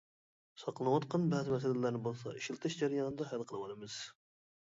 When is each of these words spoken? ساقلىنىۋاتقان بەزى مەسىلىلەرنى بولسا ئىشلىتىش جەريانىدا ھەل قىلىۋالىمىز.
ساقلىنىۋاتقان 0.59 1.27
بەزى 1.33 1.53
مەسىلىلەرنى 1.55 2.01
بولسا 2.07 2.33
ئىشلىتىش 2.39 2.79
جەريانىدا 2.81 3.29
ھەل 3.35 3.45
قىلىۋالىمىز. 3.53 3.99